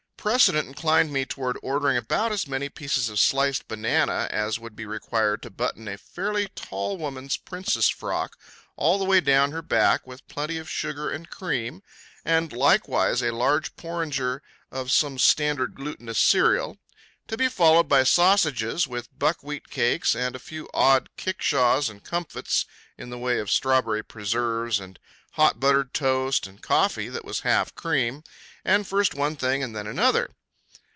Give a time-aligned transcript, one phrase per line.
[0.17, 4.85] Precedent inclined me toward ordering about as many pieces of sliced banana as would be
[4.85, 8.37] required to button a fairly tall woman's princess frock
[8.75, 11.81] all the way down her back, with plenty of sugar and cream,
[12.23, 16.77] and likewise a large porringer of some standard glutinous cereal,
[17.27, 22.67] to be followed by sausages with buckwheat cakes and a few odd kickshaws and comfits
[22.95, 24.99] in the way of strawberry preserves and
[25.35, 28.21] hot buttered toast and coffee that was half cream,
[28.65, 30.29] and first one thing and then another.